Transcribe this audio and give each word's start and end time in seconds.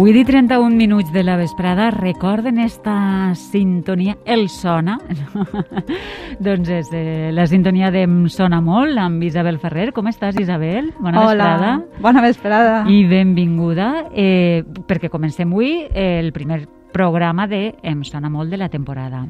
Avui 0.00 0.14
di 0.14 0.24
31 0.24 0.76
minuts 0.76 1.12
de 1.12 1.22
la 1.22 1.36
vesprada. 1.36 1.90
Recorden 1.90 2.58
esta 2.58 3.34
sintonia? 3.34 4.16
El 4.24 4.48
Sona? 4.48 4.98
Doncs 6.40 6.70
és 6.72 6.88
eh, 6.96 7.28
la 7.36 7.44
sintonia 7.44 7.90
d'Em 7.92 8.22
Sona 8.32 8.62
Molt 8.64 8.96
amb 8.96 9.20
Isabel 9.26 9.58
Ferrer. 9.60 9.90
Com 9.92 10.08
estàs 10.08 10.38
Isabel? 10.40 10.88
Bona 10.96 11.20
Hola, 11.20 11.50
vesprada. 11.50 12.00
bona 12.00 12.22
vesprada. 12.24 12.78
I 12.88 13.02
benvinguda. 13.10 13.90
Eh, 14.16 14.64
perquè 14.88 15.12
comencem 15.12 15.52
avui 15.52 15.82
el 15.92 16.32
primer 16.32 16.62
programa 16.96 17.44
de 17.46 17.74
Em 17.82 18.00
Sona 18.02 18.32
Molt 18.32 18.48
de 18.48 18.56
la 18.56 18.70
temporada. 18.72 19.26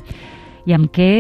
I 0.71 0.77
amb 0.79 0.87
què 0.95 1.11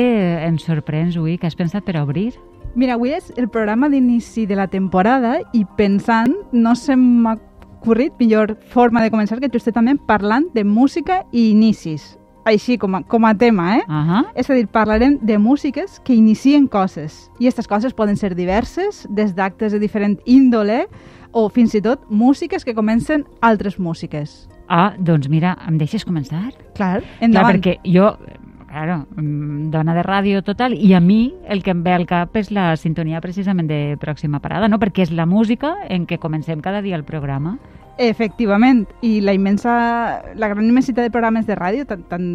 ens 0.46 0.62
sorprens 0.62 1.18
avui? 1.18 1.40
Què 1.42 1.50
has 1.50 1.58
pensat 1.58 1.82
per 1.82 1.98
obrir? 2.04 2.36
Mira, 2.74 2.94
avui 2.94 3.10
és 3.16 3.32
el 3.36 3.48
programa 3.48 3.88
d'inici 3.90 4.46
de 4.46 4.54
la 4.54 4.68
temporada 4.70 5.40
i 5.52 5.64
pensant, 5.76 6.36
no 6.52 6.76
se 6.78 6.94
m'ha 6.96 7.34
ocorrit 7.80 8.14
millor 8.20 8.54
forma 8.70 9.02
de 9.02 9.10
començar 9.10 9.40
que 9.40 9.50
justament 9.50 9.98
parlant 10.06 10.46
de 10.54 10.64
música 10.64 11.24
i 11.32 11.50
inicis 11.50 12.14
així 12.44 12.78
com 12.80 12.94
a, 12.96 13.02
com 13.02 13.24
a 13.26 13.34
tema, 13.34 13.76
eh? 13.76 13.82
Uh 13.86 13.92
-huh. 13.92 14.24
És 14.34 14.50
a 14.50 14.54
dir, 14.54 14.66
parlarem 14.66 15.18
de 15.20 15.38
músiques 15.38 16.00
que 16.00 16.14
inicien 16.14 16.66
coses. 16.66 17.30
I 17.38 17.46
aquestes 17.46 17.68
coses 17.68 17.94
poden 17.94 18.16
ser 18.16 18.34
diverses, 18.34 19.06
des 19.10 19.34
d'actes 19.34 19.72
de 19.72 19.78
diferent 19.78 20.18
índole 20.24 20.88
o 21.32 21.48
fins 21.48 21.74
i 21.74 21.80
tot 21.80 22.00
músiques 22.08 22.64
que 22.64 22.74
comencen 22.74 23.24
altres 23.40 23.78
músiques. 23.78 24.48
Ah, 24.68 24.94
doncs 24.98 25.28
mira, 25.28 25.58
em 25.68 25.78
deixes 25.78 26.04
començar? 26.06 26.52
Clar, 26.74 27.02
endavant. 27.20 27.60
Clar, 27.60 27.74
perquè 27.74 27.80
jo 27.84 28.16
claro, 28.70 29.06
mm, 29.16 29.70
dona 29.70 29.94
de 29.94 30.02
ràdio 30.02 30.42
total, 30.46 30.74
i 30.74 30.94
a 30.94 31.00
mi 31.00 31.34
el 31.48 31.62
que 31.62 31.72
em 31.74 31.82
ve 31.82 31.92
al 31.92 32.06
cap 32.06 32.36
és 32.36 32.52
la 32.54 32.76
sintonia 32.76 33.20
precisament 33.20 33.68
de 33.68 33.98
Pròxima 34.00 34.40
Parada, 34.40 34.68
no? 34.68 34.78
perquè 34.78 35.02
és 35.02 35.10
la 35.10 35.26
música 35.26 35.74
en 35.88 36.06
què 36.06 36.18
comencem 36.18 36.62
cada 36.62 36.80
dia 36.80 36.96
el 36.96 37.04
programa. 37.04 37.58
Efectivament, 37.98 38.86
i 39.02 39.20
la 39.20 39.34
immensa, 39.34 40.22
la 40.34 40.48
gran 40.48 40.64
immensitat 40.64 41.04
de 41.04 41.10
programes 41.10 41.46
de 41.46 41.56
ràdio, 41.58 41.84
tant, 41.84 42.06
tant 42.08 42.30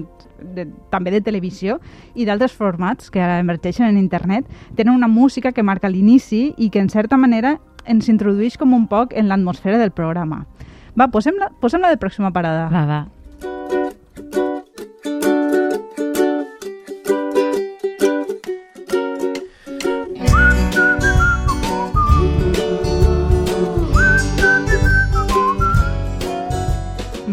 de, 0.54 0.68
també 0.92 1.16
de 1.16 1.24
televisió 1.26 1.80
i 2.14 2.28
d'altres 2.28 2.54
formats 2.54 3.10
que 3.10 3.24
ara 3.24 3.40
emergeixen 3.40 3.88
en 3.88 3.98
internet, 3.98 4.46
tenen 4.76 4.94
una 4.94 5.08
música 5.08 5.54
que 5.54 5.64
marca 5.64 5.90
l'inici 5.90 6.54
i 6.58 6.70
que 6.70 6.84
en 6.84 6.92
certa 6.92 7.18
manera 7.18 7.58
ens 7.86 8.10
introdueix 8.12 8.60
com 8.60 8.76
un 8.76 8.86
poc 8.92 9.16
en 9.16 9.32
l'atmosfera 9.32 9.80
del 9.80 9.96
programa. 9.96 10.46
Va, 11.00 11.08
posem-la 11.08 11.50
posem 11.60 11.82
-la 11.82 11.90
de 11.90 11.98
pròxima 11.98 12.32
parada. 12.32 12.70
Va, 12.70 12.86
va. 12.86 13.15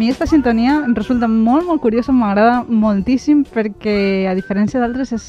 Mi 0.03 0.09
aquesta 0.11 0.27
sintonia 0.27 0.81
em 0.83 0.97
resulta 0.99 1.29
molt, 1.31 1.63
molt 1.69 1.79
curiosa, 1.79 2.11
m'agrada 2.11 2.65
moltíssim 2.67 3.45
perquè, 3.47 4.27
a 4.27 4.33
diferència 4.35 4.81
d'altres, 4.83 5.13
és, 5.15 5.27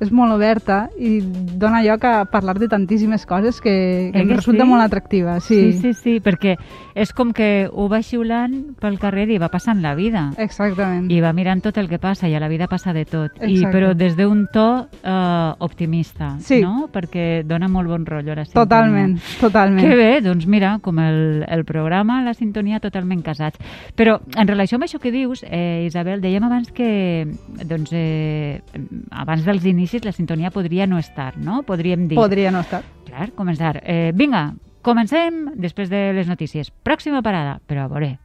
és 0.00 0.12
molt 0.14 0.32
oberta 0.32 0.88
i 0.98 1.18
dona 1.58 1.82
lloc 1.82 2.04
a 2.04 2.24
parlar 2.30 2.58
de 2.58 2.68
tantíssimes 2.68 3.26
coses 3.26 3.60
que, 3.60 4.10
que 4.12 4.18
Eh 4.18 4.22
em 4.22 4.28
resulta 4.30 4.62
sí? 4.64 4.68
molt 4.70 4.82
atractiva. 4.82 5.40
Sí, 5.40 5.72
Sí, 5.72 5.80
sí, 5.80 5.92
sí, 5.94 6.20
perquè 6.20 6.56
és 6.94 7.12
com 7.12 7.32
que 7.32 7.68
ho 7.72 7.88
va 7.88 8.00
xiulant 8.02 8.76
pel 8.80 8.98
carrer 8.98 9.28
i 9.30 9.38
va 9.38 9.48
passant 9.48 9.80
la 9.82 9.94
vida. 9.94 10.30
exactament. 10.38 11.10
I 11.10 11.20
va 11.20 11.32
mirant 11.32 11.60
tot 11.62 11.78
el 11.78 11.88
que 11.88 11.98
passa 11.98 12.28
i 12.28 12.34
a 12.34 12.40
la 12.40 12.48
vida 12.48 12.66
passa 12.68 12.92
de 12.92 13.04
tot. 13.04 13.32
I, 13.42 13.54
Exacte. 13.58 13.72
però 13.76 13.94
des 13.94 14.16
d'un 14.16 14.46
to 14.52 14.86
eh, 15.02 15.52
optimista, 15.58 16.36
Sí. 16.38 16.60
no? 16.62 16.88
Perquè 16.92 17.42
dona 17.44 17.68
molt 17.68 17.88
bon 17.88 18.06
rotllo 18.06 18.34
la 18.34 18.44
sintonia. 18.44 18.64
Totalment, 18.64 19.18
totalment. 19.40 19.80
Que 19.88 19.96
bé, 19.96 20.20
doncs 20.20 20.46
mira, 20.46 20.78
com 20.82 20.98
el, 20.98 21.44
el 21.48 21.64
programa, 21.64 22.22
la 22.22 22.34
sintonia 22.34 22.78
totalment 22.80 23.22
casats. 23.22 23.58
Però 23.96 24.20
en 24.36 24.46
relació 24.48 24.76
amb 24.76 24.84
això 24.84 24.98
que 25.00 25.10
dius, 25.12 25.44
eh, 25.48 25.84
Isabel, 25.86 26.20
dèiem 26.20 26.44
abans 26.44 26.70
que 26.72 27.26
doncs, 27.64 27.90
eh, 27.92 28.60
abans 29.10 29.44
dels 29.44 29.64
inicis 29.64 29.87
la 30.04 30.12
sintonia 30.12 30.50
podria 30.50 30.86
no 30.86 30.98
estar, 30.98 31.36
no? 31.38 31.62
Podríem 31.62 32.08
dir. 32.08 32.16
Podria 32.16 32.50
no 32.50 32.60
estar. 32.60 32.82
Clar, 33.06 33.32
començar. 33.32 33.80
Eh, 33.82 34.12
vinga, 34.14 34.54
comencem 34.82 35.46
després 35.56 35.90
de 35.90 36.12
les 36.12 36.28
notícies. 36.28 36.70
Pròxima 36.70 37.22
parada, 37.22 37.60
però 37.66 37.86
a 37.86 37.88
veure, 37.88 38.18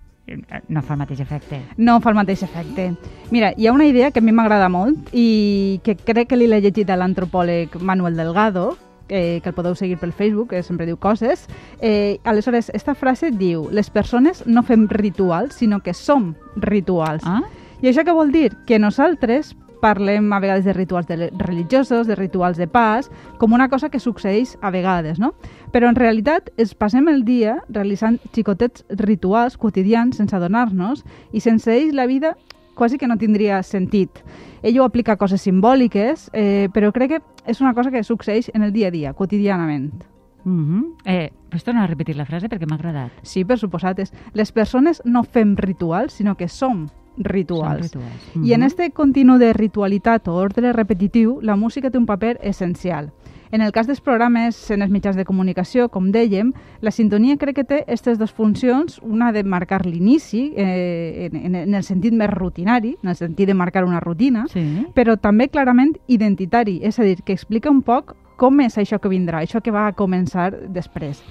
no 0.70 0.82
fa 0.82 0.94
el 0.94 1.02
mateix 1.02 1.20
efecte. 1.20 1.60
No 1.78 2.00
fa 2.02 2.12
el 2.12 2.16
mateix 2.16 2.44
efecte. 2.44 2.94
Mira, 3.32 3.54
hi 3.58 3.68
ha 3.68 3.74
una 3.74 3.86
idea 3.86 4.12
que 4.12 4.20
a 4.20 4.24
mi 4.24 4.32
m'agrada 4.32 4.70
molt 4.70 5.12
i 5.12 5.80
que 5.84 5.96
crec 5.96 6.30
que 6.32 6.40
l'he 6.40 6.48
llegit 6.48 6.90
a 6.90 6.98
l'antropòleg 7.00 7.76
Manuel 7.82 8.16
Delgado, 8.16 8.78
eh, 9.10 9.42
que 9.44 9.50
el 9.50 9.56
podeu 9.56 9.76
seguir 9.76 9.98
pel 10.00 10.14
Facebook, 10.14 10.50
que 10.52 10.64
sempre 10.64 10.86
diu 10.88 10.98
coses. 10.98 11.48
Eh, 11.82 12.20
aleshores, 12.24 12.72
esta 12.74 12.96
frase 12.96 13.32
diu 13.32 13.68
les 13.72 13.90
persones 13.90 14.46
no 14.48 14.64
fem 14.64 14.88
rituals, 14.88 15.56
sinó 15.60 15.82
que 15.84 15.94
som 15.94 16.34
rituals. 16.56 17.24
Ah? 17.26 17.42
I 17.84 17.92
això 17.92 18.06
què 18.08 18.16
vol 18.16 18.32
dir? 18.32 18.54
Que 18.66 18.80
nosaltres 18.80 19.58
parlem 19.84 20.32
a 20.32 20.40
vegades 20.40 20.64
de 20.64 20.74
rituals 20.74 21.08
de 21.08 21.30
religiosos, 21.38 22.08
de 22.08 22.16
rituals 22.16 22.58
de 22.58 22.68
pas, 22.72 23.12
com 23.38 23.54
una 23.54 23.68
cosa 23.70 23.90
que 23.92 24.00
succeeix 24.00 24.56
a 24.62 24.72
vegades, 24.72 25.20
no? 25.20 25.34
Però 25.76 25.90
en 25.92 26.00
realitat 26.00 26.50
es 26.58 26.74
passem 26.74 27.10
el 27.12 27.26
dia 27.28 27.58
realitzant 27.68 28.22
xicotets 28.32 28.86
rituals 29.04 29.58
quotidians 29.60 30.18
sense 30.22 30.36
adonar-nos 30.36 31.04
i 31.34 31.44
sense 31.44 31.68
ells 31.74 31.94
la 31.94 32.08
vida 32.08 32.38
quasi 32.74 32.98
que 32.98 33.08
no 33.08 33.20
tindria 33.22 33.62
sentit. 33.64 34.24
Ell 34.64 34.80
ho 34.80 34.88
aplica 34.88 35.14
a 35.14 35.20
coses 35.20 35.44
simbòliques, 35.46 36.30
eh, 36.34 36.70
però 36.74 36.94
crec 36.96 37.12
que 37.12 37.22
és 37.46 37.62
una 37.62 37.76
cosa 37.76 37.92
que 37.92 38.04
succeeix 38.04 38.50
en 38.54 38.64
el 38.64 38.74
dia 38.74 38.88
a 38.88 38.96
dia, 38.96 39.14
quotidianament. 39.14 40.08
Mm 40.46 40.64
-hmm. 40.64 40.84
eh, 41.06 41.32
pots 41.50 41.64
tornar 41.64 41.84
a 41.84 41.88
repetir 41.88 42.16
la 42.16 42.26
frase 42.26 42.50
perquè 42.50 42.68
m'ha 42.68 42.76
agradat. 42.76 43.12
Sí, 43.22 43.46
per 43.46 43.58
suposat. 43.58 44.00
És, 44.00 44.14
les 44.34 44.52
persones 44.52 45.02
no 45.06 45.24
fem 45.24 45.56
rituals, 45.56 46.14
sinó 46.14 46.36
que 46.36 46.48
som 46.48 46.90
rituals. 47.18 47.92
Són 47.92 48.02
rituals. 48.02 48.48
I 48.48 48.54
en 48.54 48.60
Mhm. 48.62 48.68
este 48.68 48.92
continu 48.92 49.38
de 49.38 49.54
ritualitat 49.54 50.28
o 50.28 50.36
ordre 50.36 50.74
repetitiu, 50.74 51.40
la 51.42 51.56
música 51.56 51.90
té 51.92 51.98
un 51.98 52.06
paper 52.06 52.40
essencial. 52.44 53.12
En 53.52 53.62
el 53.62 53.72
cas 53.72 53.86
dels 53.86 54.02
programes 54.02 54.72
en 54.72 54.82
els 54.82 54.90
mitjans 54.90 55.16
de 55.16 55.26
comunicació, 55.26 55.90
com 55.90 56.12
dèiem, 56.12 56.54
la 56.82 56.90
sintonia 56.90 57.38
crec 57.38 57.56
que 57.56 57.64
té 57.64 57.82
aquestes 57.84 58.18
dues 58.18 58.32
funcions, 58.32 59.00
una 59.04 59.32
de 59.32 59.44
marcar 59.44 59.86
l'inici, 59.86 60.54
eh, 60.58 61.30
en, 61.32 61.54
en 61.56 61.74
el 61.76 61.84
sentit 61.84 62.14
més 62.14 62.32
rutinari, 62.32 62.98
en 63.04 63.10
el 63.10 63.16
sentit 63.16 63.46
de 63.46 63.54
marcar 63.54 63.84
una 63.86 64.00
rutina, 64.00 64.48
Sí. 64.50 64.88
però 64.96 65.20
també 65.20 65.50
clarament 65.50 66.00
identitari, 66.08 66.80
és 66.82 66.98
a 66.98 67.04
dir, 67.04 67.22
que 67.24 67.34
explica 67.34 67.70
un 67.70 67.84
poc 67.84 68.16
com 68.38 68.60
és 68.62 68.76
això 68.80 69.00
que 69.00 69.08
vindrà, 69.08 69.44
això 69.44 69.62
que 69.62 69.70
va 69.70 69.86
a 69.88 69.94
començar 69.94 70.52
després. 70.70 71.22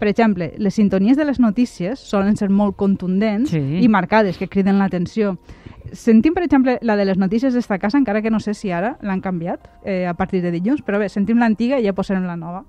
Per 0.00 0.08
exemple, 0.08 0.54
les 0.56 0.72
sintonies 0.74 1.18
de 1.18 1.26
les 1.28 1.38
notícies 1.44 2.00
solen 2.00 2.38
ser 2.40 2.48
molt 2.48 2.74
contundents 2.80 3.50
Sí. 3.52 3.60
i 3.84 3.88
marcades, 3.92 4.38
que 4.38 4.48
criden 4.48 4.78
l'atenció. 4.80 5.36
Sentim, 5.92 6.32
per 6.32 6.42
exemple, 6.42 6.78
la 6.80 6.96
de 6.96 7.04
les 7.04 7.18
notícies 7.18 7.52
d'esta 7.52 7.78
casa, 7.78 7.98
encara 7.98 8.22
que 8.22 8.30
no 8.30 8.40
sé 8.40 8.54
si 8.54 8.70
ara 8.72 8.96
l'han 9.02 9.20
canviat 9.20 9.68
eh, 9.84 10.06
a 10.06 10.14
partir 10.14 10.40
de 10.40 10.50
dilluns, 10.52 10.80
però 10.80 10.98
bé, 10.98 11.10
sentim 11.10 11.36
l'antiga 11.38 11.78
i 11.78 11.84
ja 11.84 11.92
posarem 11.92 12.24
la 12.24 12.36
nova. 12.36 12.64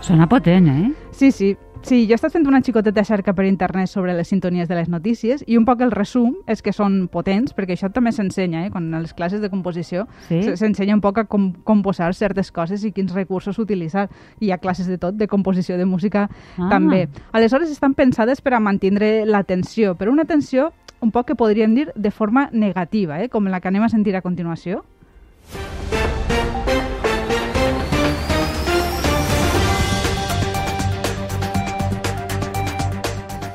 Sona 0.00 0.28
potent, 0.28 0.68
eh? 0.68 0.92
Sí, 1.10 1.32
sí. 1.32 1.56
Sí, 1.82 2.06
jo 2.08 2.16
he 2.16 2.18
estat 2.18 2.32
fent 2.34 2.48
una 2.50 2.58
xicoteta 2.66 3.04
cerca 3.06 3.30
per 3.36 3.44
internet 3.46 3.86
sobre 3.86 4.10
les 4.16 4.26
sintonies 4.26 4.66
de 4.66 4.74
les 4.74 4.88
notícies 4.90 5.44
i 5.46 5.54
un 5.56 5.62
poc 5.64 5.84
el 5.86 5.92
resum 5.94 6.32
és 6.50 6.58
que 6.64 6.72
són 6.74 7.04
potents, 7.12 7.52
perquè 7.54 7.76
això 7.76 7.92
també 7.94 8.10
s'ensenya, 8.10 8.64
eh? 8.66 8.70
quan 8.74 8.88
a 8.92 8.98
les 9.04 9.14
classes 9.14 9.40
de 9.40 9.50
composició 9.52 10.08
Sí? 10.26 10.40
s'ensenya 10.58 10.96
un 10.96 11.00
poc 11.04 11.20
a 11.22 11.24
com 11.30 11.52
composar 11.62 12.10
certes 12.18 12.50
coses 12.50 12.82
i 12.84 12.90
quins 12.90 13.14
recursos 13.14 13.60
utilitzar. 13.62 14.08
Hi 14.40 14.50
ha 14.50 14.58
classes 14.58 14.88
de 14.90 14.98
tot, 14.98 15.14
de 15.14 15.28
composició 15.28 15.78
de 15.78 15.86
música 15.86 16.28
Ah. 16.58 16.66
també. 16.70 17.06
Aleshores 17.30 17.70
estan 17.70 17.94
pensades 17.94 18.40
per 18.40 18.54
a 18.54 18.60
mantenir 18.60 19.22
l'atenció, 19.26 19.94
però 19.94 20.10
una 20.10 20.22
atenció 20.26 20.72
un 21.00 21.12
poc 21.12 21.26
que 21.28 21.36
podríem 21.36 21.72
dir 21.74 21.92
de 21.94 22.10
forma 22.10 22.48
negativa, 22.52 23.22
eh? 23.22 23.28
com 23.28 23.46
la 23.46 23.60
que 23.60 23.68
anem 23.68 23.84
a 23.84 23.88
sentir 23.88 24.16
a 24.16 24.22
continuació. 24.22 24.82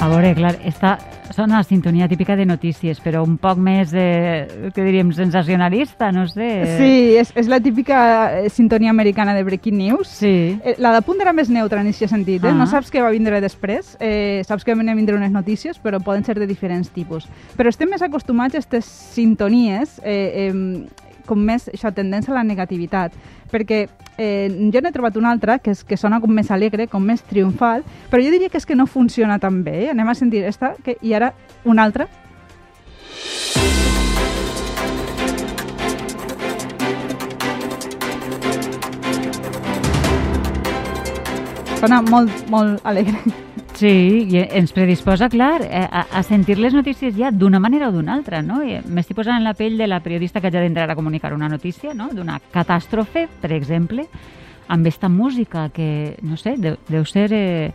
A 0.02 0.08
veure, 0.10 0.32
clar, 0.34 0.56
esta 0.66 0.98
sona 1.30 1.58
la 1.58 1.64
sintonia 1.64 2.08
típica 2.10 2.36
de 2.36 2.44
notícies, 2.44 2.98
però 3.00 3.22
un 3.22 3.36
poc 3.38 3.60
més, 3.62 3.92
eh, 3.94 4.72
què 4.74 4.82
diríem, 4.82 5.12
sensacionalista, 5.14 6.10
no 6.12 6.24
sé. 6.26 6.48
Sí, 6.80 6.96
és, 7.22 7.30
és 7.38 7.46
la 7.48 7.60
típica 7.62 8.00
eh, 8.40 8.50
sintonia 8.50 8.90
americana 8.90 9.36
de 9.38 9.44
Breaking 9.46 9.78
News. 9.78 10.10
Sí. 10.24 10.58
Eh, 10.66 10.74
La 10.82 10.96
de 10.96 11.04
punt 11.06 11.22
era 11.22 11.36
més 11.38 11.54
neutra 11.54 11.84
en 11.86 11.92
aquest 11.92 12.10
sentit, 12.10 12.42
eh? 12.42 12.50
Ah. 12.50 12.58
no 12.58 12.66
saps 12.66 12.90
què 12.90 13.04
va 13.06 13.14
vindre 13.14 13.44
després, 13.46 13.94
eh, 14.00 14.42
saps 14.48 14.66
que 14.66 14.74
van 14.74 14.90
a 14.90 14.98
vindre 14.98 15.16
unes 15.16 15.30
notícies, 15.32 15.78
però 15.78 16.02
poden 16.02 16.26
ser 16.26 16.40
de 16.40 16.50
diferents 16.50 16.90
tipus. 16.90 17.30
Però 17.56 17.70
estem 17.70 17.94
més 17.94 18.02
acostumats 18.02 18.58
a 18.58 18.58
aquestes 18.58 18.90
sintonies 18.90 20.00
eh, 20.02 20.50
eh, 20.50 21.11
com 21.26 21.40
més 21.40 21.68
això, 21.72 21.92
tendència 21.96 22.34
a 22.34 22.38
la 22.40 22.46
negativitat, 22.48 23.16
perquè 23.52 23.84
eh, 24.18 24.48
jo 24.74 24.82
n'he 24.82 24.94
trobat 24.94 25.18
una 25.20 25.32
altra 25.32 25.60
que, 25.60 25.76
és, 25.76 25.84
que 25.84 25.98
sona 25.98 26.22
com 26.22 26.32
més 26.34 26.52
alegre, 26.52 26.88
com 26.88 27.04
més 27.04 27.24
triomfal, 27.28 27.86
però 28.10 28.24
jo 28.24 28.34
diria 28.34 28.50
que 28.50 28.60
és 28.62 28.66
que 28.66 28.78
no 28.78 28.88
funciona 28.88 29.40
tan 29.40 29.64
bé. 29.64 29.86
Eh? 29.86 29.92
Anem 29.94 30.10
a 30.10 30.18
sentir 30.18 30.44
esta 30.48 30.76
que, 30.84 30.98
i 31.02 31.14
ara 31.14 31.34
una 31.66 31.84
altra. 31.84 32.08
Sona 41.82 42.04
molt, 42.06 42.44
molt 42.54 42.86
alegre. 42.86 43.50
Sí, 43.82 44.28
i 44.30 44.38
ens 44.38 44.76
predisposa, 44.76 45.26
clar, 45.34 45.64
eh, 45.66 45.80
a, 45.82 46.04
a 46.14 46.22
sentir 46.22 46.60
les 46.60 46.76
notícies 46.78 47.16
ja 47.18 47.32
d'una 47.34 47.58
manera 47.58 47.88
o 47.90 47.94
d'una 47.96 48.14
altra, 48.14 48.44
no? 48.46 48.60
M'estic 48.62 49.18
posant 49.18 49.40
en 49.40 49.48
la 49.48 49.56
pell 49.58 49.74
de 49.80 49.88
la 49.90 49.98
periodista 50.06 50.38
que 50.38 50.52
ja 50.54 50.62
d'entrar 50.62 50.86
a 50.92 50.96
comunicar 51.00 51.32
una 51.34 51.50
notícia, 51.50 51.96
no?, 51.98 52.12
d'una 52.14 52.38
catàstrofe, 52.54 53.24
per 53.42 53.50
exemple, 53.56 54.06
amb 54.70 54.86
esta 54.86 55.10
música 55.10 55.72
que, 55.74 56.14
no 56.22 56.38
sé, 56.38 56.60
deu, 56.62 56.78
deu 56.94 57.08
ser 57.10 57.26
eh, 57.34 57.72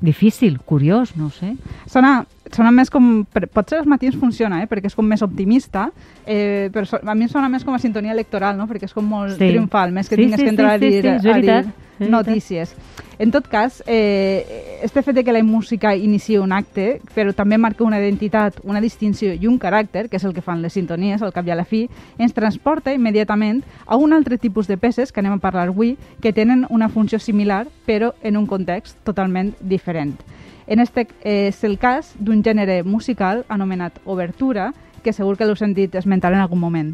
difícil, 0.00 0.56
curiós, 0.64 1.12
no 1.20 1.28
sé. 1.28 1.52
Sona, 1.84 2.22
sona 2.54 2.72
més 2.74 2.90
com... 2.90 3.24
Potser 3.54 3.80
als 3.80 3.90
matins 3.90 4.16
funciona, 4.20 4.62
eh? 4.62 4.68
perquè 4.70 4.90
és 4.90 4.96
com 4.96 5.06
més 5.06 5.22
optimista, 5.26 5.88
eh, 6.24 6.70
però 6.72 7.00
a 7.02 7.14
mi 7.14 7.28
sona 7.28 7.50
més 7.52 7.64
com 7.66 7.76
a 7.76 7.82
sintonia 7.82 8.16
electoral, 8.16 8.58
no? 8.58 8.68
perquè 8.70 8.90
és 8.90 8.96
com 8.96 9.06
molt 9.06 9.36
sí. 9.36 9.44
triomfal, 9.46 9.94
més 9.94 10.08
que 10.08 10.16
sí, 10.16 10.24
tingues 10.24 10.40
sí, 10.40 10.48
que 10.48 10.54
entrar 10.56 10.74
sí, 10.74 10.74
a 10.74 10.84
dir, 10.86 11.02
sí, 11.02 11.16
sí, 11.20 11.30
a 11.30 11.38
dir 11.40 11.62
notícies. 12.08 12.74
En 13.18 13.30
tot 13.30 13.46
cas, 13.48 13.82
eh, 13.86 14.80
este 14.82 15.02
fet 15.02 15.14
de 15.14 15.24
que 15.24 15.32
la 15.32 15.42
música 15.42 15.94
inicia 15.94 16.40
un 16.40 16.52
acte, 16.52 17.02
però 17.14 17.34
també 17.36 17.58
marca 17.58 17.84
una 17.84 17.98
identitat, 18.00 18.56
una 18.64 18.80
distinció 18.80 19.34
i 19.34 19.46
un 19.46 19.58
caràcter, 19.60 20.08
que 20.08 20.16
és 20.16 20.24
el 20.24 20.32
que 20.32 20.40
fan 20.40 20.62
les 20.62 20.72
sintonies, 20.72 21.20
al 21.20 21.34
cap 21.34 21.46
i 21.46 21.52
a 21.52 21.58
la 21.58 21.66
fi, 21.68 21.82
ens 22.16 22.32
transporta 22.32 22.94
immediatament 22.96 23.60
a 23.84 24.00
un 24.00 24.14
altre 24.16 24.38
tipus 24.38 24.66
de 24.66 24.78
peces 24.80 25.12
que 25.12 25.20
anem 25.20 25.36
a 25.36 25.42
parlar 25.42 25.68
avui, 25.68 25.98
que 26.22 26.32
tenen 26.32 26.64
una 26.70 26.88
funció 26.88 27.18
similar, 27.18 27.66
però 27.84 28.14
en 28.22 28.38
un 28.40 28.46
context 28.46 28.96
totalment 29.04 29.52
diferent. 29.60 30.16
En 30.70 30.78
este 30.78 31.08
eh, 31.24 31.48
és 31.48 31.64
el 31.66 31.80
cas 31.82 32.12
d'un 32.22 32.44
gènere 32.46 32.84
musical 32.86 33.40
anomenat 33.50 33.96
obertura, 34.06 34.68
que 35.02 35.10
segur 35.10 35.34
que 35.34 35.48
l'heu 35.48 35.56
sentit 35.58 35.96
esmentar 35.98 36.30
en 36.30 36.38
algun 36.38 36.60
moment. 36.62 36.92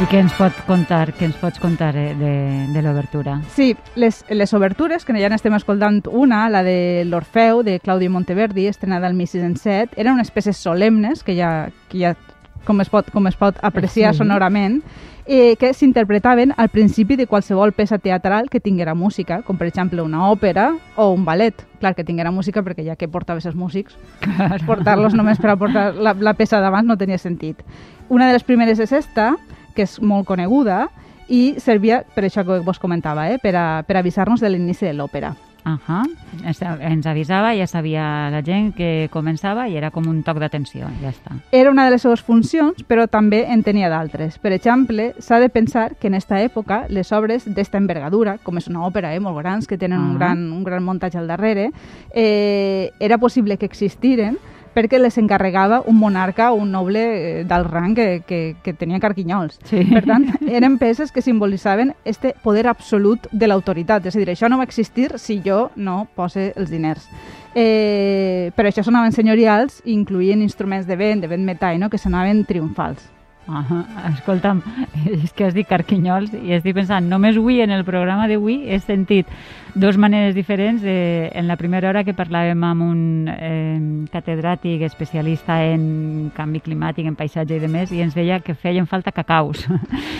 I 0.00 0.08
què 0.08 0.22
ens 0.24 0.32
pot 0.32 0.56
contar, 0.64 1.10
què 1.12 1.28
ens 1.28 1.36
pots 1.36 1.60
contar 1.60 1.92
eh, 1.92 2.14
de, 2.16 2.32
de 2.72 2.80
l'obertura? 2.80 3.36
Sí, 3.52 3.74
les, 4.00 4.24
les 4.32 4.56
obertures, 4.56 5.04
que 5.04 5.12
ja 5.20 5.28
n'estem 5.28 5.60
escoltant 5.60 6.00
una, 6.08 6.46
la 6.48 6.64
de 6.64 7.04
l'Orfeu, 7.04 7.60
de 7.68 7.76
Claudio 7.84 8.16
Monteverdi, 8.16 8.64
estrenada 8.72 9.12
al 9.12 9.20
1607, 9.20 10.00
eren 10.00 10.16
unes 10.16 10.32
peces 10.32 10.56
solemnes, 10.56 11.20
que 11.20 11.36
ja, 11.36 11.68
que 11.92 12.00
ja 12.00 12.16
com, 12.64 12.80
es 12.80 12.90
pot, 12.90 13.10
com 13.10 13.26
es 13.30 13.36
pot 13.36 13.58
apreciar 13.62 14.12
sí. 14.14 14.18
sonorament, 14.18 14.80
eh, 15.26 15.56
que 15.56 15.72
s'interpretaven 15.74 16.54
al 16.56 16.70
principi 16.70 17.16
de 17.16 17.26
qualsevol 17.30 17.72
peça 17.72 17.98
teatral 17.98 18.48
que 18.50 18.60
tinguera 18.60 18.94
música, 18.94 19.42
com 19.46 19.58
per 19.58 19.68
exemple 19.68 20.02
una 20.02 20.26
òpera 20.30 20.72
o 20.96 21.10
un 21.14 21.24
ballet. 21.24 21.66
Clar, 21.80 21.94
que 21.94 22.04
tinguera 22.04 22.32
música 22.34 22.64
perquè 22.66 22.84
ja 22.84 22.96
que 22.96 23.08
portaves 23.08 23.46
els 23.46 23.56
músics, 23.56 23.96
claro. 24.24 24.64
portar-los 24.66 25.14
només 25.14 25.38
per 25.40 25.52
a 25.54 25.58
portar 25.60 25.90
la, 25.94 26.14
la 26.18 26.34
peça 26.34 26.60
d'abans 26.60 26.88
no 26.88 26.98
tenia 26.98 27.18
sentit. 27.18 27.62
Una 28.08 28.26
de 28.26 28.38
les 28.38 28.44
primeres 28.44 28.80
és 28.82 28.92
esta, 28.92 29.36
que 29.76 29.86
és 29.86 30.00
molt 30.02 30.26
coneguda 30.26 30.88
i 31.30 31.54
servia, 31.62 32.02
per 32.14 32.26
això 32.26 32.42
que 32.44 32.58
vos 32.66 32.82
comentava, 32.82 33.30
eh, 33.30 33.38
per, 33.38 33.54
a, 33.54 33.68
per 33.86 34.00
avisar-nos 34.00 34.42
de 34.42 34.50
l'inici 34.50 34.88
de 34.88 34.96
l'òpera. 34.98 35.36
Uh 35.64 35.78
-huh. 35.86 36.80
Ens 36.80 37.06
avisava, 37.06 37.54
ja 37.54 37.66
sabia 37.66 38.30
la 38.30 38.42
gent 38.42 38.74
que 38.74 39.08
començava 39.12 39.68
i 39.68 39.76
era 39.76 39.90
com 39.90 40.06
un 40.08 40.22
toc 40.22 40.38
d'atenció, 40.38 40.86
ja 41.02 41.10
està. 41.10 41.36
Era 41.52 41.70
una 41.70 41.84
de 41.84 41.90
les 41.90 42.02
seves 42.02 42.22
funcions, 42.22 42.82
però 42.88 43.06
també 43.08 43.44
en 43.52 43.62
tenia 43.62 43.88
d'altres. 43.88 44.38
Per 44.38 44.52
exemple, 44.52 45.14
s'ha 45.18 45.38
de 45.38 45.48
pensar 45.48 45.96
que 45.96 46.08
en 46.08 46.14
aquesta 46.14 46.40
època 46.42 46.86
les 46.88 47.12
obres 47.12 47.44
d'esta 47.44 47.78
envergadura, 47.78 48.38
com 48.42 48.56
és 48.56 48.68
una 48.68 48.86
òpera 48.86 49.14
eh, 49.14 49.20
molt 49.20 49.38
grans, 49.38 49.66
que 49.66 49.78
tenen 49.78 49.98
uh 49.98 50.04
-huh. 50.04 50.10
un, 50.10 50.18
gran, 50.18 50.52
un 50.52 50.64
gran 50.64 50.82
muntatge 50.84 51.18
al 51.18 51.26
darrere, 51.26 51.70
eh, 52.14 52.92
era 52.98 53.18
possible 53.18 53.56
que 53.56 53.66
existiren 53.66 54.38
perquè 54.74 55.00
les 55.00 55.18
encarregava 55.18 55.82
un 55.86 55.98
monarca 55.98 56.50
o 56.52 56.58
un 56.60 56.70
noble 56.72 57.02
eh, 57.02 57.44
del 57.44 57.66
rang 57.66 57.94
que, 57.96 58.22
que, 58.26 58.56
que 58.62 58.74
tenia 58.74 59.00
carquinyols. 59.00 59.58
Sí. 59.68 59.84
Per 59.90 60.04
tant, 60.06 60.26
eren 60.48 60.78
peces 60.78 61.12
que 61.12 61.22
simbolitzaven 61.22 61.94
este 62.04 62.34
poder 62.42 62.66
absolut 62.68 63.26
de 63.32 63.50
l'autoritat. 63.50 64.06
És 64.06 64.16
a 64.16 64.22
dir, 64.22 64.30
això 64.30 64.50
no 64.50 64.60
va 64.60 64.68
existir 64.68 65.18
si 65.18 65.40
jo 65.44 65.70
no 65.76 66.06
pose 66.14 66.52
els 66.56 66.70
diners. 66.70 67.08
Eh, 67.54 68.50
però 68.54 68.70
això 68.70 68.84
sonaven 68.86 69.12
senyorials 69.12 69.80
i 69.84 69.94
incluïen 69.94 70.42
instruments 70.42 70.86
de 70.86 70.96
vent, 70.96 71.24
de 71.24 71.30
vent 71.30 71.46
metall, 71.46 71.80
no? 71.80 71.90
que 71.90 71.98
sonaven 71.98 72.44
triomfals. 72.46 73.10
-huh. 73.50 73.84
Escolta'm, 74.14 74.62
és 75.24 75.32
que 75.32 75.46
has 75.46 75.54
dit 75.54 75.68
carquinyols 75.68 76.32
i 76.34 76.54
estic 76.56 76.76
pensant, 76.76 77.08
només 77.08 77.36
avui 77.36 77.60
en 77.60 77.70
el 77.74 77.84
programa 77.84 78.28
d'avui 78.28 78.62
he 78.70 78.78
sentit 78.80 79.26
dos 79.74 79.98
maneres 79.98 80.34
diferents. 80.34 80.82
Eh, 80.84 81.30
en 81.34 81.48
la 81.48 81.56
primera 81.56 81.88
hora 81.88 82.04
que 82.04 82.14
parlàvem 82.16 82.64
amb 82.64 82.84
un 82.84 83.28
eh, 83.30 84.06
catedràtic 84.12 84.82
especialista 84.86 85.60
en 85.64 86.30
canvi 86.36 86.60
climàtic, 86.64 87.06
en 87.06 87.16
paisatge 87.16 87.56
i 87.56 87.62
demés, 87.62 87.92
i 87.92 88.02
ens 88.04 88.14
deia 88.14 88.40
que 88.44 88.54
feien 88.54 88.86
falta 88.86 89.12
cacaus. 89.12 89.66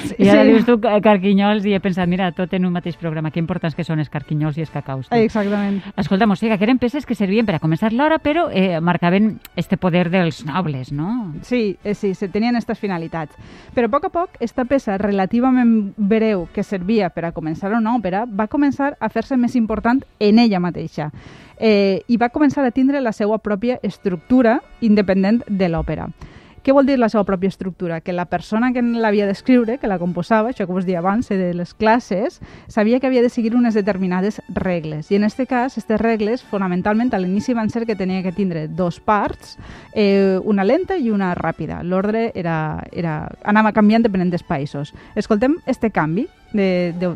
Sí, 0.00 0.14
I 0.24 0.30
ara 0.32 0.44
sí. 0.44 0.48
dius 0.48 0.64
tu 0.64 0.78
carquinyols 0.80 1.66
i 1.68 1.74
he 1.76 1.80
pensat, 1.82 2.08
mira, 2.08 2.30
tot 2.32 2.54
en 2.56 2.64
un 2.64 2.72
mateix 2.72 2.96
programa, 2.96 3.30
que 3.30 3.40
importants 3.42 3.76
que 3.76 3.84
són 3.84 4.00
els 4.00 4.08
carquinyols 4.10 4.56
i 4.56 4.64
els 4.64 4.72
cacaus. 4.72 5.10
Tu. 5.10 5.18
Exactament. 5.26 5.80
Escolta'm, 6.00 6.32
o 6.32 6.36
sigui, 6.38 6.56
que 6.56 6.66
eren 6.66 6.80
peces 6.80 7.04
que 7.06 7.14
servien 7.14 7.46
per 7.46 7.58
a 7.58 7.62
començar 7.62 7.92
l'hora, 7.92 8.18
però 8.18 8.48
eh, 8.48 8.80
marcaven 8.80 9.34
este 9.60 9.76
poder 9.76 10.08
dels 10.10 10.44
nobles, 10.48 10.90
no? 10.92 11.34
Sí, 11.46 11.76
eh, 11.84 11.94
sí, 11.94 12.14
se 12.14 12.30
tenien 12.32 12.56
aquestes 12.56 12.80
finalitats. 12.80 13.36
Però 13.76 13.90
a 13.90 13.92
poc 13.92 14.08
a 14.08 14.12
poc, 14.14 14.40
esta 14.40 14.64
peça 14.64 14.96
relativament 14.98 15.92
breu 15.96 16.46
que 16.54 16.64
servia 16.64 17.10
per 17.14 17.26
a 17.28 17.32
començar 17.36 17.72
una 17.76 17.94
òpera 17.96 18.24
va 18.26 18.48
començar 18.50 18.94
a 18.98 19.08
fer-se 19.12 19.36
més 19.40 19.56
important 19.56 20.04
en 20.20 20.38
ella 20.38 20.60
mateixa. 20.60 21.10
Eh, 21.60 22.02
I 22.08 22.16
va 22.16 22.30
començar 22.32 22.64
a 22.64 22.72
tindre 22.72 23.00
la 23.00 23.12
seva 23.12 23.38
pròpia 23.38 23.78
estructura 23.82 24.60
independent 24.80 25.42
de 25.48 25.68
l'òpera. 25.68 26.08
Què 26.60 26.74
vol 26.76 26.84
dir 26.84 26.98
la 27.00 27.08
seva 27.08 27.24
pròpia 27.24 27.48
estructura? 27.48 28.02
Que 28.04 28.12
la 28.12 28.26
persona 28.28 28.68
que 28.74 28.82
l'havia 28.82 29.24
d'escriure, 29.24 29.78
que 29.80 29.88
la 29.88 29.96
composava, 29.98 30.50
això 30.50 30.66
que 30.68 30.76
us 30.76 30.84
dia 30.84 30.98
abans, 31.00 31.30
de 31.32 31.54
les 31.56 31.72
classes, 31.72 32.40
sabia 32.68 33.00
que 33.00 33.08
havia 33.08 33.22
de 33.24 33.30
seguir 33.32 33.54
unes 33.56 33.74
determinades 33.74 34.42
regles. 34.48 35.08
I 35.10 35.16
en 35.16 35.24
aquest 35.24 35.48
cas, 35.48 35.72
aquestes 35.72 36.00
regles, 36.00 36.44
fonamentalment, 36.44 37.14
a 37.14 37.20
l'inici 37.22 37.56
van 37.56 37.72
ser 37.72 37.86
que 37.88 37.96
tenia 37.96 38.22
que 38.22 38.34
tindre 38.36 38.66
dos 38.68 39.00
parts, 39.00 39.56
eh, 39.94 40.38
una 40.44 40.64
lenta 40.64 40.98
i 40.98 41.08
una 41.10 41.32
ràpida. 41.34 41.80
L'ordre 41.82 42.30
era, 42.34 42.84
era, 42.92 43.30
anava 43.42 43.72
canviant 43.72 44.04
depenent 44.04 44.30
dels 44.30 44.44
països. 44.44 44.92
Escoltem 45.16 45.56
este 45.64 45.88
canvi 45.90 46.28
de, 46.52 46.92
de, 47.00 47.14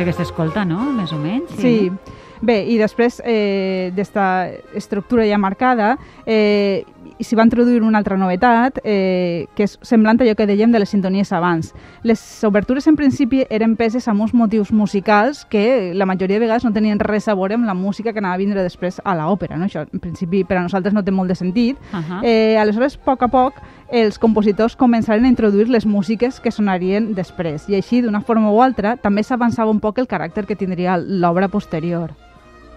Sí 0.00 0.06
que 0.08 0.14
s'escolta, 0.16 0.62
no? 0.64 0.80
Més 0.96 1.10
o 1.12 1.18
menys. 1.20 1.50
Sí. 1.60 1.74
sí. 1.92 2.14
Bé, 2.40 2.54
i 2.72 2.78
després 2.80 3.18
eh, 3.20 3.90
d'esta 3.92 4.48
estructura 4.72 5.26
ja 5.28 5.36
marcada, 5.36 5.90
eh, 6.24 6.86
s'hi 7.20 7.36
va 7.36 7.44
introduir 7.44 7.82
una 7.82 7.98
altra 7.98 8.16
novetat, 8.16 8.80
eh, 8.84 9.46
que 9.56 9.64
és 9.64 9.78
semblant 9.82 10.20
a 10.20 10.24
allò 10.24 10.34
que 10.36 10.46
dèiem 10.48 10.72
de 10.72 10.80
les 10.80 10.88
sintonies 10.88 11.32
abans. 11.32 11.72
Les 12.02 12.20
obertures, 12.44 12.86
en 12.88 12.96
principi, 12.96 13.44
eren 13.50 13.76
peces 13.76 14.08
amb 14.08 14.22
uns 14.24 14.34
motius 14.34 14.72
musicals 14.72 15.44
que 15.44 15.92
la 15.94 16.06
majoria 16.06 16.38
de 16.38 16.44
vegades 16.46 16.64
no 16.64 16.72
tenien 16.72 17.00
res 17.00 17.28
a 17.28 17.34
veure 17.34 17.54
amb 17.54 17.66
la 17.66 17.74
música 17.74 18.12
que 18.12 18.20
anava 18.20 18.34
a 18.34 18.42
vindre 18.42 18.62
després 18.62 19.00
a 19.04 19.14
l'òpera. 19.16 19.58
No? 19.58 19.68
Això, 19.68 19.86
en 19.92 20.00
principi, 20.00 20.44
per 20.44 20.58
a 20.58 20.62
nosaltres 20.62 20.94
no 20.94 21.04
té 21.04 21.10
molt 21.10 21.28
de 21.28 21.34
sentit. 21.34 21.76
Uh 21.92 21.98
-huh. 21.98 22.20
eh, 22.22 22.58
aleshores, 22.58 22.96
a 22.96 23.04
poc 23.04 23.22
a 23.22 23.28
poc, 23.28 23.54
els 23.90 24.18
compositors 24.18 24.76
començaren 24.76 25.24
a 25.24 25.28
introduir 25.28 25.68
les 25.68 25.86
músiques 25.86 26.40
que 26.40 26.50
sonarien 26.50 27.14
després. 27.14 27.68
I 27.68 27.74
així, 27.74 28.00
d'una 28.00 28.20
forma 28.20 28.50
o 28.50 28.62
altra, 28.62 28.96
també 28.96 29.22
s'avançava 29.22 29.70
un 29.70 29.80
poc 29.80 29.98
el 29.98 30.08
caràcter 30.08 30.46
que 30.46 30.56
tindria 30.56 30.96
l'obra 30.96 31.48
posterior. 31.48 32.29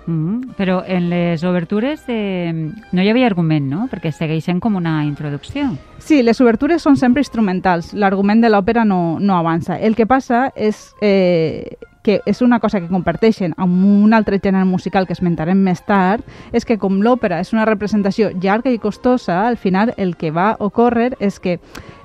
Mm, 0.05 0.55
però 0.57 0.81
en 0.85 1.07
les 1.09 1.43
obertures 1.47 2.03
eh, 2.07 2.51
no 2.51 3.01
hi 3.01 3.09
havia 3.09 3.27
argument, 3.29 3.69
no? 3.69 3.87
Perquè 3.91 4.11
segueixen 4.11 4.59
com 4.59 4.75
una 4.75 5.03
introducció. 5.05 5.71
Sí, 6.03 6.21
les 6.23 6.41
obertures 6.43 6.83
són 6.83 6.99
sempre 6.99 7.23
instrumentals. 7.23 7.93
L'argument 7.93 8.43
de 8.43 8.51
l'òpera 8.51 8.83
no, 8.83 9.17
no 9.19 9.37
avança. 9.39 9.79
El 9.79 9.95
que 9.95 10.07
passa 10.09 10.49
és 10.55 10.89
eh, 11.01 11.77
que 12.03 12.19
és 12.27 12.41
una 12.43 12.59
cosa 12.59 12.81
que 12.81 12.91
comparteixen 12.91 13.55
amb 13.57 13.85
un 14.03 14.13
altre 14.13 14.37
gènere 14.43 14.67
musical 14.67 15.07
que 15.07 15.15
esmentarem 15.15 15.57
més 15.63 15.81
tard, 15.87 16.27
és 16.51 16.67
que 16.67 16.77
com 16.77 16.99
l'òpera 17.01 17.39
és 17.39 17.53
una 17.55 17.65
representació 17.65 18.29
llarga 18.35 18.69
i 18.75 18.81
costosa, 18.83 19.47
al 19.47 19.57
final 19.57 19.93
el 19.97 20.17
que 20.19 20.33
va 20.35 20.53
ocórrer 20.59 21.13
és 21.23 21.39
que 21.39 21.59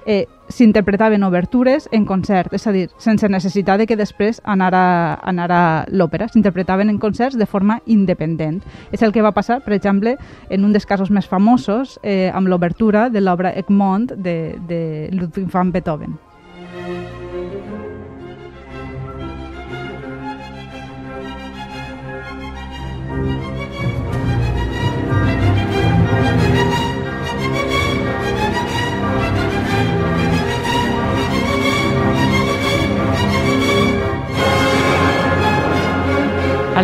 eh, 0.06 0.26
s'interpretaven 0.48 1.22
obertures 1.24 1.88
en 1.92 2.04
concert, 2.08 2.52
és 2.56 2.66
a 2.66 2.72
dir, 2.72 2.86
sense 2.98 3.28
necessitat 3.28 3.80
de 3.80 3.86
que 3.86 3.96
després 3.96 4.40
anara, 4.44 5.18
anara 5.22 5.60
l'òpera, 5.92 6.28
s'interpretaven 6.32 6.90
en 6.90 6.98
concerts 6.98 7.38
de 7.38 7.46
forma 7.46 7.80
independent. 7.86 8.62
És 8.92 9.02
el 9.02 9.12
que 9.12 9.24
va 9.24 9.34
passar, 9.36 9.60
per 9.64 9.76
exemple, 9.76 10.16
en 10.48 10.64
un 10.64 10.72
dels 10.72 10.86
casos 10.86 11.10
més 11.10 11.28
famosos, 11.28 11.98
eh, 12.02 12.30
amb 12.34 12.48
l'obertura 12.48 13.08
de 13.10 13.20
l'obra 13.20 13.52
Egmont 13.56 14.08
de, 14.16 14.56
de 14.68 14.80
Ludwig 15.12 15.52
van 15.52 15.72
Beethoven. 15.72 16.27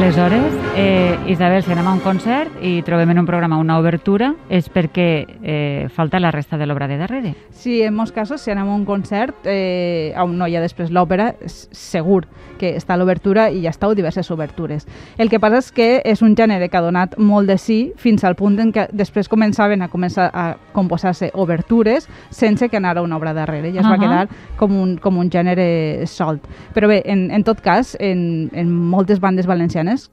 Aleshores, 0.05 0.64
eh, 0.77 1.19
Isabel, 1.29 1.63
si 1.63 1.73
anem 1.73 1.87
a 1.87 1.93
un 1.95 2.01
concert 2.03 2.59
i 2.63 2.83
trobem 2.83 3.11
en 3.13 3.21
un 3.21 3.27
programa 3.27 3.59
una 3.61 3.77
obertura, 3.79 4.33
és 4.51 4.67
perquè 4.73 5.07
eh, 5.43 5.87
falta 5.95 6.19
la 6.21 6.33
resta 6.35 6.59
de 6.59 6.67
l'obra 6.67 6.89
de 6.91 6.99
darrere. 6.99 7.35
Sí, 7.51 7.81
en 7.83 7.95
molts 7.95 8.13
casos, 8.13 8.43
si 8.43 8.51
anem 8.51 8.69
a 8.69 8.75
un 8.75 8.85
concert 8.85 9.47
eh, 9.47 10.13
on 10.21 10.37
no 10.39 10.49
hi 10.49 10.57
ha 10.57 10.63
després 10.63 10.91
l'òpera, 10.91 11.33
segur 11.47 12.25
que 12.59 12.75
està 12.79 12.97
l'obertura 12.99 13.49
i 13.51 13.63
ja 13.65 13.73
està 13.75 13.89
o 13.91 13.95
diverses 13.95 14.31
obertures. 14.35 14.87
El 15.19 15.31
que 15.31 15.41
passa 15.43 15.61
és 15.63 15.71
que 15.75 15.89
és 16.05 16.23
un 16.23 16.35
gènere 16.39 16.69
que 16.71 16.79
ha 16.79 16.85
donat 16.85 17.19
molt 17.19 17.51
de 17.51 17.59
sí 17.59 17.79
fins 18.01 18.25
al 18.25 18.37
punt 18.39 18.59
en 18.63 18.73
què 18.75 18.89
després 18.93 19.31
començaven 19.31 19.83
a 19.83 19.91
començar 19.93 20.31
a 20.33 20.47
composar-se 20.75 21.31
obertures 21.35 22.09
sense 22.31 22.69
que 22.69 22.79
anara 22.79 23.03
una 23.03 23.17
obra 23.17 23.35
darrere. 23.35 23.73
Ja 23.73 23.81
es 23.81 23.87
uh 23.87 23.91
-huh. 23.91 23.99
va 23.99 24.03
quedar 24.03 24.29
com 24.57 24.77
un, 24.77 24.97
com 24.99 25.19
un 25.19 25.31
gènere 25.31 26.07
solt. 26.07 26.47
Però 26.75 26.89
bé, 26.89 27.03
en, 27.05 27.31
en 27.31 27.45
tot 27.45 27.61
cas, 27.61 27.97
en, 28.01 28.51
en 28.53 28.71
moltes 28.71 29.21
bandes 29.21 29.47
valencianes 29.47 30.11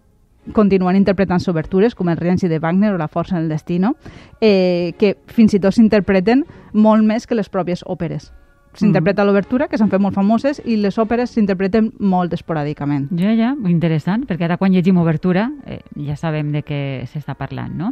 continuen 0.53 0.97
interpretant 0.97 1.41
obertures 1.47 1.95
com 1.95 2.09
el 2.09 2.17
Rienzi 2.17 2.47
de 2.47 2.59
Wagner 2.59 2.93
o 2.93 2.97
La 2.97 3.07
força 3.07 3.37
en 3.37 3.43
el 3.43 3.49
destino, 3.49 3.95
eh, 4.41 4.93
que 4.97 5.15
fins 5.27 5.53
i 5.53 5.59
tot 5.59 5.75
s'interpreten 5.77 6.45
molt 6.73 7.05
més 7.05 7.27
que 7.27 7.35
les 7.37 7.49
pròpies 7.49 7.85
òperes. 7.85 8.31
S'interpreta 8.73 9.23
mm. 9.23 9.27
l'obertura, 9.27 9.67
que 9.67 9.77
s'han 9.77 9.89
fet 9.91 9.99
molt 9.99 10.15
famoses, 10.15 10.61
i 10.63 10.77
les 10.79 10.95
òperes 11.01 11.33
s'interpreten 11.35 11.89
molt 11.99 12.31
esporàdicament. 12.37 13.09
Ja, 13.19 13.33
ja, 13.35 13.51
interessant, 13.67 14.23
perquè 14.29 14.47
ara 14.47 14.57
quan 14.61 14.71
llegim 14.71 14.99
obertura 15.01 15.49
eh, 15.65 15.81
ja 16.07 16.15
sabem 16.15 16.53
de 16.55 16.63
què 16.63 16.81
s'està 17.11 17.35
parlant, 17.35 17.73
no? 17.75 17.91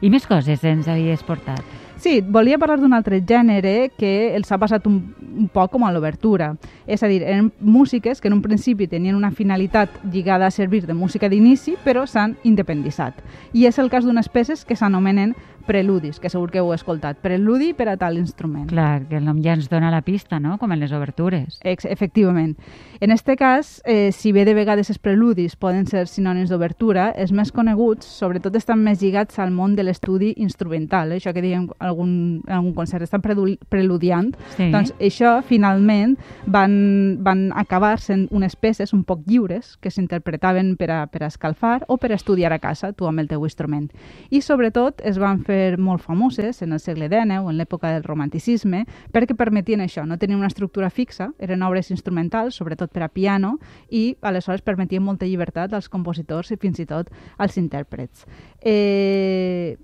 I 0.00 0.10
més 0.12 0.24
coses 0.28 0.64
ens 0.64 0.88
havies 0.88 1.24
portat. 1.26 1.60
Sí, 1.96 2.20
volia 2.20 2.58
parlar 2.58 2.78
d'un 2.80 2.92
altre 2.92 3.22
gènere 3.24 3.90
que 3.96 4.34
els 4.36 4.50
ha 4.52 4.58
passat 4.60 4.86
un, 4.86 4.98
un 5.36 5.48
poc 5.48 5.72
com 5.72 5.86
a 5.86 5.92
l'obertura. 5.94 6.52
És 6.86 7.02
a 7.02 7.08
dir, 7.08 7.22
eren 7.24 7.50
músiques 7.60 8.20
que 8.20 8.28
en 8.28 8.36
un 8.36 8.42
principi 8.44 8.86
tenien 8.86 9.16
una 9.16 9.32
finalitat 9.32 9.90
lligada 10.12 10.46
a 10.46 10.54
servir 10.54 10.84
de 10.86 10.94
música 10.94 11.30
d'inici, 11.32 11.76
però 11.84 12.06
s'han 12.06 12.36
independitzat. 12.44 13.22
I 13.56 13.66
és 13.66 13.80
el 13.80 13.90
cas 13.90 14.04
d'unes 14.04 14.28
peces 14.28 14.64
que 14.64 14.76
s'anomenen 14.76 15.34
preludis, 15.66 16.20
que 16.20 16.30
segur 16.30 16.50
que 16.50 16.62
heu 16.62 16.70
escoltat. 16.72 17.18
Preludi 17.20 17.72
per 17.76 17.90
a 17.90 17.96
tal 18.00 18.16
instrument. 18.16 18.68
Clar, 18.70 19.04
que 19.10 19.18
el 19.18 19.26
nom 19.26 19.42
ja 19.44 19.56
ens 19.58 19.68
dona 19.68 19.90
la 19.90 20.00
pista, 20.06 20.38
no?, 20.40 20.56
com 20.62 20.72
en 20.72 20.80
les 20.80 20.94
obertures. 20.96 21.58
Ex 21.66 21.84
efectivament. 21.84 22.54
En 23.00 23.10
este 23.10 23.36
cas, 23.36 23.82
eh, 23.84 24.12
si 24.12 24.32
bé 24.32 24.46
de 24.46 24.54
vegades 24.54 24.88
els 24.90 25.02
preludis 25.02 25.56
poden 25.56 25.86
ser 25.90 26.06
sinònims 26.08 26.48
d'obertura, 26.54 27.10
els 27.10 27.34
més 27.34 27.52
coneguts, 27.52 28.06
sobretot, 28.06 28.54
estan 28.56 28.80
més 28.86 29.02
lligats 29.02 29.38
al 29.42 29.50
món 29.50 29.74
de 29.76 29.84
l'estudi 29.84 30.32
instrumental, 30.38 31.12
eh? 31.12 31.20
això 31.20 31.34
que 31.34 31.44
diem 31.44 31.66
algun, 31.86 32.42
algun 32.46 32.74
concert, 32.74 33.04
estan 33.06 33.22
preludiant. 33.22 34.32
Sí. 34.56 34.70
Doncs 34.74 34.92
això, 35.00 35.36
finalment, 35.46 36.16
van, 36.46 36.76
van 37.24 37.48
acabar 37.56 37.96
sent 38.02 38.26
unes 38.34 38.56
peces 38.56 38.92
un 38.96 39.04
poc 39.06 39.24
lliures 39.26 39.76
que 39.80 39.90
s'interpretaven 39.92 40.74
per, 40.80 40.90
a, 40.92 41.00
per 41.10 41.24
a 41.24 41.30
escalfar 41.30 41.84
o 41.88 41.98
per 42.02 42.12
a 42.12 42.18
estudiar 42.18 42.52
a 42.52 42.60
casa, 42.62 42.92
tu 42.92 43.08
amb 43.08 43.22
el 43.22 43.30
teu 43.30 43.44
instrument. 43.46 43.88
I, 44.30 44.42
sobretot, 44.44 45.02
es 45.06 45.20
van 45.22 45.42
fer 45.46 45.76
molt 45.78 46.04
famoses 46.04 46.62
en 46.62 46.74
el 46.76 46.82
segle 46.82 47.08
XIX 47.08 47.42
o 47.44 47.50
en 47.52 47.60
l'època 47.60 47.92
del 47.94 48.04
romanticisme 48.06 48.84
perquè 49.12 49.36
permetien 49.38 49.82
això, 49.84 50.06
no 50.06 50.18
tenien 50.18 50.40
una 50.40 50.50
estructura 50.50 50.90
fixa, 50.90 51.30
eren 51.42 51.64
obres 51.66 51.90
instrumentals, 51.94 52.56
sobretot 52.58 52.92
per 52.92 53.06
a 53.06 53.10
piano, 53.12 53.56
i 53.90 54.16
aleshores 54.22 54.64
permetien 54.66 55.04
molta 55.04 55.26
llibertat 55.26 55.74
als 55.74 55.90
compositors 55.92 56.52
i 56.52 56.60
fins 56.60 56.80
i 56.82 56.86
tot 56.88 57.10
als 57.38 57.56
intèrprets. 57.60 58.26
Eh, 58.60 59.76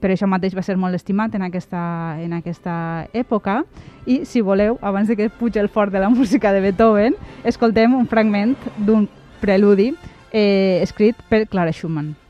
per 0.00 0.12
això 0.12 0.28
mateix 0.30 0.54
va 0.56 0.64
ser 0.64 0.76
molt 0.80 0.94
estimat 0.96 1.34
en 1.34 1.44
aquesta, 1.46 1.80
en 2.22 2.36
aquesta 2.38 2.76
època 3.12 3.62
i 4.06 4.22
si 4.28 4.40
voleu, 4.40 4.78
abans 4.82 5.08
de 5.08 5.16
que 5.18 5.28
pugi 5.30 5.60
el 5.60 5.68
fort 5.68 5.92
de 5.92 6.00
la 6.00 6.08
música 6.18 6.52
de 6.52 6.62
Beethoven, 6.64 7.18
escoltem 7.44 7.94
un 7.94 8.06
fragment 8.06 8.56
d'un 8.78 9.08
preludi 9.40 9.92
eh, 10.32 10.80
escrit 10.82 11.16
per 11.28 11.46
Clara 11.48 11.72
Schumann. 11.72 12.27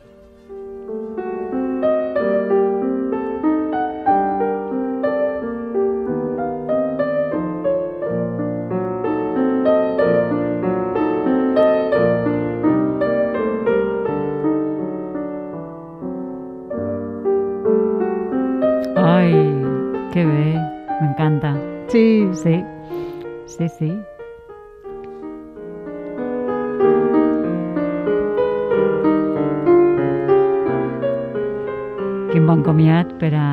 Quin 32.29 32.45
bon 32.45 32.61
comiat 32.61 33.15
per 33.17 33.31
a, 33.33 33.49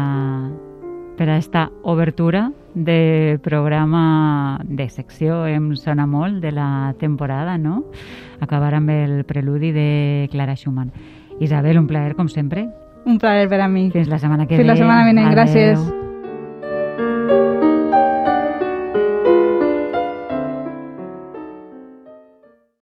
per 1.15 1.29
a 1.29 1.37
esta 1.37 1.69
obertura 1.83 2.49
de 2.73 3.39
programa 3.41 4.59
de 4.67 4.89
secció 4.89 5.45
Em 5.47 5.71
sona 5.79 6.03
molt 6.05 6.41
de 6.43 6.51
la 6.51 6.93
temporada, 6.99 7.57
no? 7.57 7.85
Acabar 8.43 8.73
amb 8.75 8.91
el 8.91 9.23
preludi 9.23 9.71
de 9.71 10.27
Clara 10.31 10.57
Schumann. 10.59 10.91
Isabel, 11.39 11.79
un 11.79 11.87
plaer, 11.87 12.15
com 12.19 12.27
sempre. 12.27 12.67
Un 13.05 13.17
plaer 13.17 13.47
per 13.47 13.61
a 13.63 13.69
mi. 13.71 13.91
Fins 13.95 14.11
la 14.11 14.19
setmana 14.19 14.43
que 14.43 14.57
Fins 14.57 14.67
ve. 14.67 14.73
Fins 14.73 14.75
la 14.75 14.81
setmana 14.83 15.07
vinent, 15.07 15.31
gràcies. 15.31 16.04